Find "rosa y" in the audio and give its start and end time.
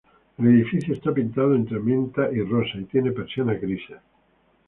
2.41-2.85